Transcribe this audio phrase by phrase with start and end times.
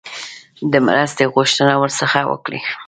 [0.71, 2.59] د مرستې غوښتنه ورڅخه وکړي.